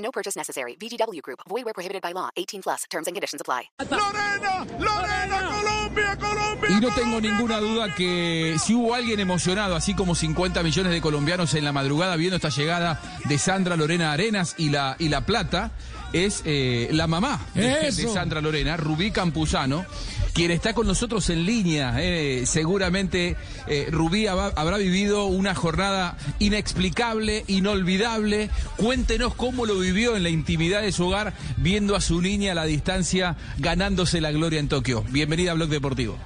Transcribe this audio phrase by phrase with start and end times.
[0.00, 0.76] No purchase necessary.
[0.76, 1.40] VGW Group.
[1.48, 2.30] Void where prohibited by law.
[2.36, 2.84] 18 plus.
[2.90, 3.70] Terms and conditions apply.
[3.90, 6.70] Lorena, Lorena, Colombia, Colombia.
[6.70, 11.00] Y no tengo ninguna duda que si hubo alguien emocionado, así como 50 millones de
[11.00, 15.26] colombianos en la madrugada viendo esta llegada de Sandra Lorena Arenas y la, y la
[15.26, 15.72] Plata,
[16.12, 17.92] es eh, la mamá de.
[17.92, 19.84] Sandra Lorena, Rubí Campuzano,
[20.32, 21.94] quien está con nosotros en línea.
[21.98, 28.50] eh, seguramente eh, Rubí habrá vivido una jornada inexplicable, inolvidable.
[28.76, 32.54] Cuéntenos cómo lo vivió en la intimidad de su hogar, viendo a su niña a
[32.54, 35.04] la distancia, ganándose la gloria en Tokio.
[35.10, 36.16] Bienvenida a Blog Deportivo.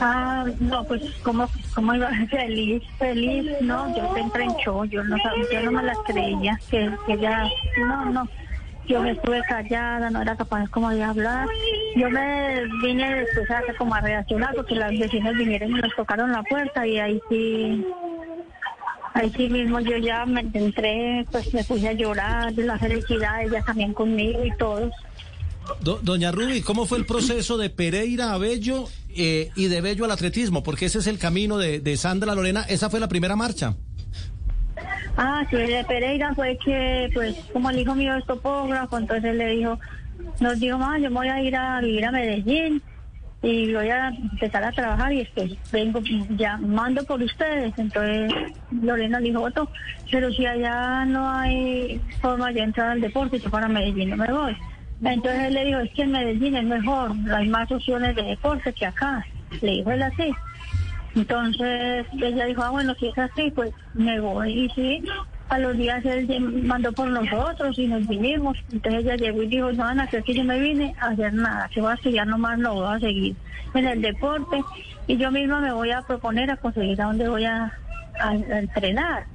[0.00, 5.16] Ah, no, pues como, como iba feliz, feliz, no, yo entré en show, yo no
[5.18, 7.44] sabía, yo no me las creía, que, que ya,
[7.80, 8.28] no, no,
[8.88, 11.46] yo me estuve callada, no era capaz como de hablar,
[11.96, 16.32] yo me vine después a como a reaccionar porque las vecinas vinieron y nos tocaron
[16.32, 17.84] la puerta y ahí sí,
[19.14, 23.42] ahí sí mismo yo ya me entré, pues me puse a llorar de la felicidad,
[23.44, 24.92] ella también conmigo y todos.
[25.82, 30.06] Do- Doña Ruby, ¿cómo fue el proceso de Pereira a Bello eh, y de Bello
[30.06, 30.62] al atletismo?
[30.62, 32.62] Porque ese es el camino de, de Sandra Lorena.
[32.68, 33.74] Esa fue la primera marcha.
[35.20, 39.48] Ah, sí, de Pereira fue que, pues, como el hijo mío es topógrafo, entonces le
[39.48, 39.76] dijo,
[40.38, 42.80] nos dijo, mamá, yo me voy a ir a vivir a Medellín
[43.42, 47.76] y voy a empezar a trabajar y después vengo llamando por ustedes.
[47.76, 48.32] Entonces
[48.70, 49.68] Lorena le dijo, Otto,
[50.08, 54.32] pero si allá no hay forma de entrar al deporte, yo para Medellín no me
[54.32, 54.56] voy.
[55.02, 58.72] Entonces él le dijo, es que en Medellín es mejor, hay más opciones de deporte
[58.72, 59.26] que acá.
[59.62, 60.32] Le dijo él así.
[61.14, 64.64] Entonces ella dijo, ah, bueno, si es así, pues me voy.
[64.64, 65.02] Y sí,
[65.48, 66.26] a los días él
[66.64, 68.56] mandó por nosotros y nos vinimos.
[68.72, 71.32] Entonces ella llegó y dijo, no van a hacer que yo me vine a hacer
[71.34, 73.34] nada, que voy a estudiar nomás, no voy a seguir
[73.74, 74.62] en el deporte.
[75.06, 77.72] Y yo misma me voy a proponer a conseguir a dónde voy a,
[78.20, 79.26] a- a entrenar.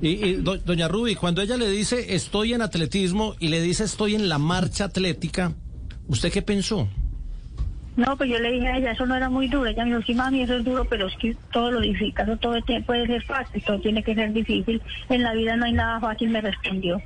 [0.00, 3.84] Y, y, do- Doña Ruby, cuando ella le dice estoy en atletismo y le dice
[3.84, 5.52] estoy en la marcha atlética,
[6.06, 6.88] ¿usted qué pensó?
[7.96, 9.66] No, pues yo le dije a ella, eso no era muy duro.
[9.66, 12.36] Ella me dijo, sí, mami, eso es duro, pero es que todo lo difícil, eso
[12.36, 14.82] todo puede ser fácil, todo tiene que ser difícil.
[15.08, 17.00] En la vida no hay nada fácil, me respondió.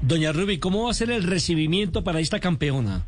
[0.00, 3.06] Doña Ruby, ¿cómo va a ser el recibimiento para esta campeona?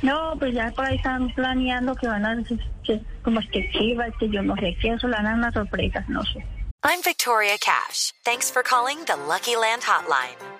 [0.00, 2.42] No, pues ya por ahí están planeando que van a,
[2.82, 6.08] que, como es que chivas, que yo no sé qué, eso le dan unas sorpresas,
[6.08, 6.42] no sé.
[6.82, 8.14] I'm Victoria Cash.
[8.24, 10.49] Thanks for calling the Lucky Land Hotline.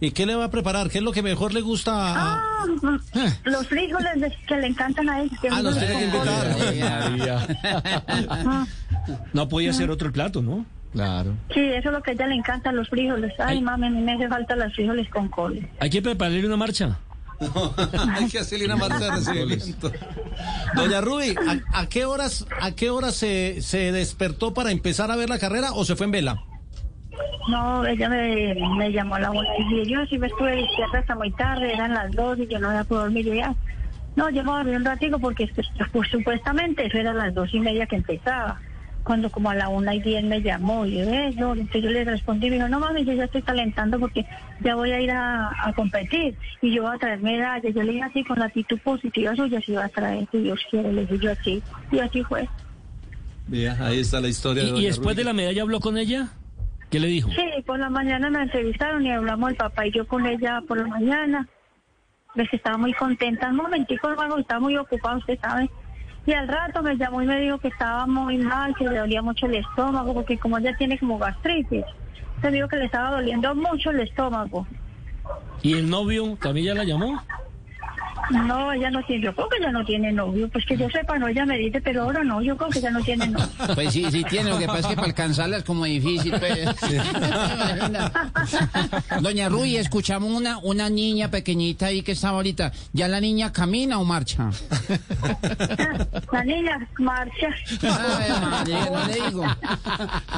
[0.00, 0.88] ¿Y qué le va a preparar?
[0.88, 1.92] ¿Qué es lo que mejor le gusta?
[1.92, 2.64] a- Ah,
[3.44, 5.30] los frijoles de- que le encantan a él.
[5.40, 6.56] que Ah, nos tiene que invitar.
[8.30, 8.66] Ah,
[9.32, 10.64] No podía ser otro el plato, ¿no?
[10.92, 11.36] Claro.
[11.54, 13.32] Sí, eso es lo que a ella le encantan, los frijoles.
[13.38, 15.68] Ay, mami, a mí me hace falta los frijoles con col.
[15.78, 16.98] Hay que prepararle una marcha.
[18.14, 19.90] Hay que hacerle una marcha de recibimiento.
[20.74, 21.34] Doña Ruby,
[21.72, 25.38] ¿a, a qué horas, a qué horas se, se despertó para empezar a ver la
[25.38, 26.42] carrera o se fue en vela?
[27.48, 30.98] No, ella me, me llamó a la una y dije, yo sí me estuve despierta
[30.98, 33.26] hasta muy tarde, eran las dos y yo no había podido dormir.
[33.26, 33.54] Y ya,
[34.16, 37.52] no, yo me dormí un ratico porque pues, pues, supuestamente eso era a las dos
[37.54, 38.60] y media que empezaba.
[39.02, 41.90] Cuando como a la una y diez me llamó y yo, eh, no, entonces yo
[41.90, 44.26] le respondí y me dijo, no mami, yo ya estoy calentando porque
[44.60, 47.74] ya voy a ir a, a competir y yo voy a traer medallas.
[47.74, 50.60] Yo le dije así con la actitud positiva suya, sí va a traer, si Dios
[50.70, 51.62] quiere, le dije yo así.
[51.90, 52.46] Y así fue.
[53.80, 54.64] ahí está la historia.
[54.64, 56.28] ¿Y, y después de la medalla habló con ella?
[56.90, 57.30] ¿Qué le dijo?
[57.30, 60.78] Sí, por la mañana me entrevistaron y hablamos el papá y yo con ella por
[60.78, 61.48] la mañana.
[62.34, 63.48] Que estaba muy contenta.
[63.48, 65.70] Un momentico, hermano, estaba muy ocupada, usted sabe.
[66.26, 69.22] Y al rato me llamó y me dijo que estaba muy mal, que le dolía
[69.22, 71.84] mucho el estómago, porque como ella tiene como gastritis,
[72.42, 74.66] me dijo que le estaba doliendo mucho el estómago.
[75.62, 77.22] ¿Y el novio también ya la llamó?
[78.30, 81.18] No, ella no tiene, yo creo que ella no tiene novio, pues que yo sepa,
[81.18, 83.46] no, ella me dice, pero ahora no, yo creo que ella no tiene novio.
[83.74, 86.32] Pues sí, sí tiene, lo que pasa es que para alcanzarla es como difícil.
[86.38, 86.68] pues.
[89.20, 92.72] Doña Ruy, escuchamos una, una niña pequeñita ahí que estaba ahorita.
[92.92, 94.50] ¿Ya la niña camina o marcha?
[96.32, 97.48] La niña marcha.
[97.82, 99.44] Ay, María, no le digo.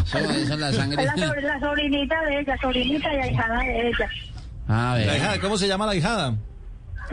[0.07, 1.03] Eso, eso es la sangre.
[1.03, 4.09] Es la, sobr- la sobrinita de ella, sobrinita y ahijada de ella.
[4.69, 5.17] A La ver.
[5.17, 6.35] hijada, ¿Cómo se llama la hijada?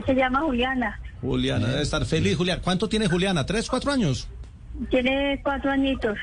[0.06, 1.00] Se llama Juliana.
[1.22, 2.62] Juliana, debe estar feliz, Juliana.
[2.62, 3.46] ¿Cuánto tiene Juliana?
[3.46, 4.28] ¿Tres, cuatro años?
[4.90, 6.18] Tiene cuatro añitos.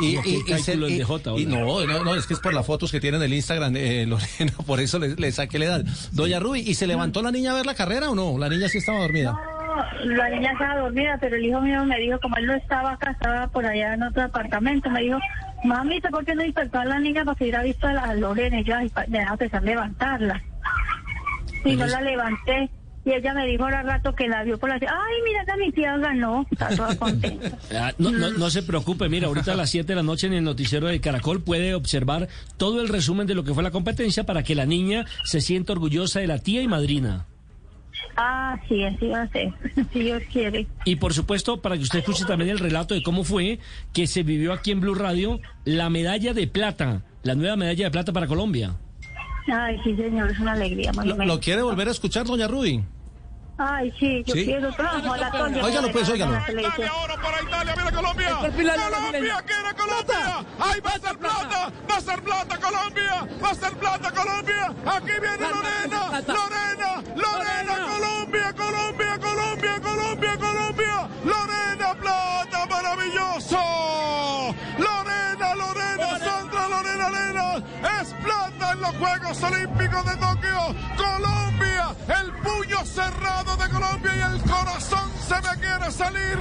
[0.00, 2.64] Y, ¿Qué cálculo el de Jota, y no, no, no, es que es por las
[2.64, 5.84] fotos que tienen en el Instagram, eh, Lorena, por eso le, le saqué la edad.
[6.12, 8.38] Doña Ruby, ¿y se levantó la niña a ver la carrera o no?
[8.38, 9.32] La niña sí estaba dormida.
[9.32, 12.92] No, la niña estaba dormida, pero el hijo mío me dijo, como él no estaba
[12.92, 15.18] acá, estaba por allá en otro apartamento, me dijo,
[15.64, 18.60] mamita, ¿por qué no despertó a la niña para que hubiera visto a la Lorena?
[18.60, 20.42] Y yo, ay, deja empezar a levantarla.
[21.64, 22.70] Y no la levanté.
[23.04, 24.76] Y ella me dijo ahora rato que la vio por la...
[24.76, 26.46] Ay, mira que mi tía ganó.
[26.50, 27.58] Está toda contenta.
[27.74, 30.34] Ah, No, no, no se preocupe, mira, ahorita a las 7 de la noche en
[30.34, 32.28] el noticiero de Caracol puede observar
[32.58, 35.72] todo el resumen de lo que fue la competencia para que la niña se sienta
[35.72, 37.26] orgullosa de la tía y madrina.
[38.16, 39.52] Ah, sí, así va a ser.
[39.92, 40.66] Si Dios quiere.
[40.84, 43.58] Y por supuesto, para que usted escuche también el relato de cómo fue
[43.92, 47.90] que se vivió aquí en Blue Radio la medalla de plata, la nueva medalla de
[47.90, 48.76] plata para Colombia.
[49.48, 50.92] Ay, sí, señor, es una alegría.
[50.92, 52.84] ¿Lo, lo quiere volver a escuchar, Doña Ruby?
[53.58, 54.44] Ay, sí, yo ¿Sí?
[54.44, 55.64] quiero trabajo a la Toña.
[55.64, 56.32] Óigalo, pues, óigalo.
[56.32, 58.28] Dale ahora para Italia, mira Colombia.
[58.30, 60.46] Colombia quiere Colombia.
[60.58, 64.74] Ahí va a ser plata, va a ser plata Colombia, va a ser plata Colombia.
[64.86, 71.08] Aquí viene Lorena, Lorena, Lorena, Colombia, Colombia, Colombia, Colombia, Colombia.
[71.24, 73.58] Lorena plata, maravilloso.
[74.78, 77.64] Lorena, Lorena, Sandra Lorena Lena.
[78.00, 80.76] Es plata en los Juegos Olímpicos de Tokio.
[80.96, 86.38] Colombia, el puño cerrado de Colombia y el corazón se me quiere salir.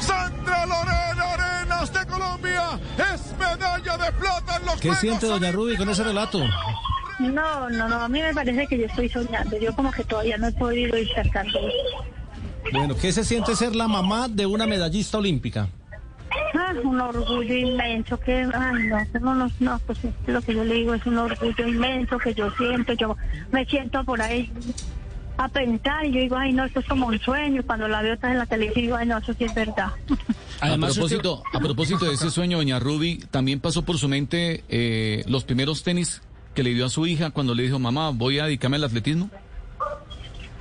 [0.00, 2.80] Sandra Lorena Arenas de Colombia
[3.12, 6.40] es medalla de plata en los ¿Qué Juegos siente Doña Ruby con ese relato?
[7.18, 9.56] No, no, no, a mí me parece que yo estoy soñando.
[9.58, 11.12] Yo como que todavía no he podido eso.
[12.72, 15.68] Bueno, ¿qué se siente ser la mamá de una medallista olímpica?
[16.66, 20.64] Ah, un orgullo inmenso que, ay, no, no, no, no, pues es lo que yo
[20.64, 23.16] le digo es un orgullo inmenso que yo siento, yo
[23.52, 24.50] me siento por ahí
[25.36, 27.62] a pensar y yo digo, ay, no, esto es como un sueño.
[27.66, 29.88] Cuando la veo otra vez en la televisión digo, ay, no, eso sí es verdad.
[30.60, 34.64] Además, a, propósito, a propósito de ese sueño, doña Ruby, también pasó por su mente
[34.68, 36.22] eh, los primeros tenis
[36.54, 39.28] que le dio a su hija cuando le dijo, mamá, voy a dedicarme al atletismo.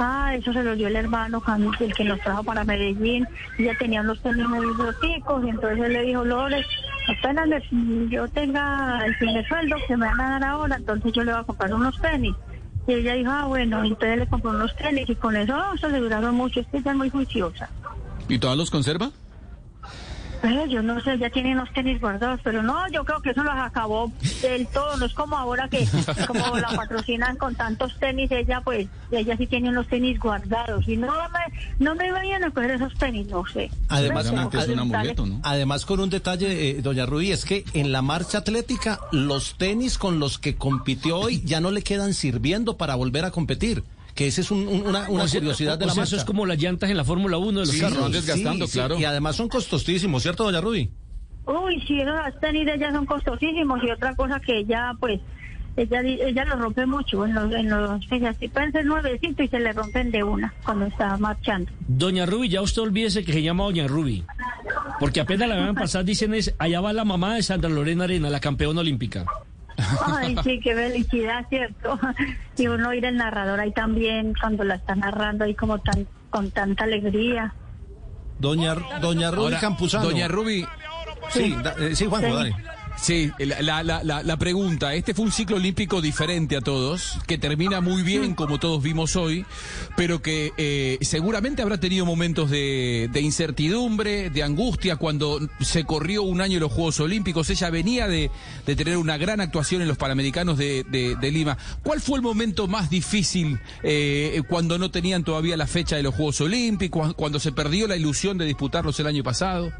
[0.03, 1.41] Ah, eso se lo dio el hermano
[1.79, 3.25] el que nos trajo para Medellín.
[3.57, 6.65] Ya tenía unos tenis muy roticos y entonces él le dijo, Lores,
[7.07, 7.47] apenas
[8.09, 11.41] yo tenga el primer sueldo que me van a dar ahora, entonces yo le voy
[11.41, 12.35] a comprar unos tenis.
[12.88, 15.88] Y ella dijo, ah, bueno, entonces le compró unos tenis y con eso oh, se
[15.89, 17.69] le duraron mucho, es que ella es muy juiciosa.
[18.27, 19.11] ¿Y todavía los conserva?
[20.44, 23.44] Eh, yo no sé, ya tienen los tenis guardados, pero no, yo creo que eso
[23.44, 24.12] los acabó
[24.42, 25.88] del todo, no es como ahora que
[26.28, 30.98] como la patrocinan con tantos tenis, ella pues, ella sí tiene unos tenis guardados y
[30.98, 33.72] no me, no me vayan a coger esos tenis, no sé.
[33.88, 35.40] Además, Pero es un amuleto, ¿no?
[35.44, 39.98] Además, con un detalle, eh, doña Ruby, es que en la marcha atlética, los tenis
[39.98, 43.84] con los que compitió hoy ya no le quedan sirviendo para volver a competir.
[44.15, 46.15] Que esa es un- un- una, una O sea, curiosidad de o la sea, marcha.
[46.15, 48.00] Eso es como las llantas en la Fórmula 1 de los Sí, carros.
[48.01, 49.00] van desgastando, claro.
[49.00, 50.89] Y además son costosísimos, ¿cierto, doña Ruby?
[51.45, 55.19] Uy, sí, esos tenis de ella son costosísimos y otra cosa que ella pues,
[55.75, 59.50] ella ella los rompe mucho en los, en los, ella sí pueden ser nuevecitos y
[59.50, 61.71] se le rompen de una cuando está marchando.
[61.88, 64.23] Doña Ruby, ya usted olvídese que se llama Doña Ruby.
[64.99, 68.04] Porque apenas la van a pasar, dicen es, allá va la mamá de Sandra Lorena
[68.06, 69.26] Arena, la campeona olímpica.
[70.06, 71.99] Ay, sí, qué felicidad, ¿cierto?
[72.57, 76.51] Y uno oír el narrador ahí también cuando la está narrando ahí como tan con
[76.51, 77.53] tanta alegría.
[78.39, 80.03] Doña, doña Ruby Campuzano.
[80.06, 80.65] Doña Ruby,
[81.30, 82.33] Sí, da- eh, sí, Juanjo, Sí.
[82.35, 82.56] dale.
[82.95, 87.38] Sí, la, la, la, la pregunta, este fue un ciclo olímpico diferente a todos, que
[87.38, 89.45] termina muy bien como todos vimos hoy,
[89.97, 96.23] pero que eh, seguramente habrá tenido momentos de, de incertidumbre, de angustia cuando se corrió
[96.23, 98.31] un año los Juegos Olímpicos, ella venía de,
[98.66, 101.57] de tener una gran actuación en los Panamericanos de, de- de Lima.
[101.83, 106.16] ¿Cuál fue el momento más difícil eh, cuando no tenían todavía la fecha de los
[106.16, 109.73] Juegos Olímpicos, cuando se perdió la ilusión de disputarlos el año pasado?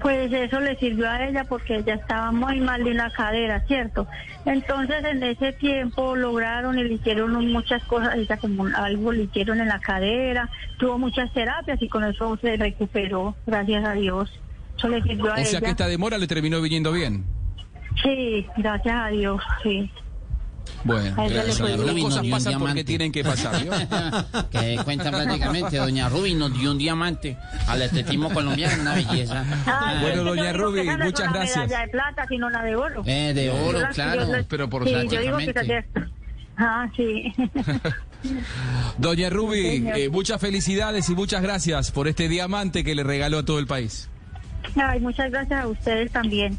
[0.00, 4.06] Pues eso le sirvió a ella porque ella estaba muy mal de una cadera, ¿cierto?
[4.46, 9.60] Entonces en ese tiempo lograron y le hicieron muchas cosas, ella como algo le hicieron
[9.60, 14.30] en la cadera, tuvo muchas terapias y con eso se recuperó, gracias a Dios.
[14.78, 15.44] Eso le sirvió a O ella.
[15.44, 17.24] sea que esta demora le terminó viniendo bien.
[18.02, 19.90] Sí, gracias a Dios, sí.
[20.84, 23.54] Bueno, Las cosas pasan porque tienen que pasar.
[24.50, 27.36] que cuenta prácticamente, doña Ruby nos dio un diamante
[27.68, 29.44] al atletismo colombiano, una belleza.
[29.66, 31.56] Ay, Bueno, doña no es muchas una gracias.
[31.68, 33.02] medalla de plata, sino la de oro.
[33.06, 35.84] Eh, de oro, Yo claro, yo pero por sí, yo digo que
[36.62, 37.32] Ah, sí.
[38.98, 39.96] Doña Ruby, señor.
[39.98, 43.66] eh, muchas felicidades y muchas gracias por este diamante que le regaló a todo el
[43.66, 44.10] país.
[44.76, 46.58] Ay, muchas gracias a ustedes también.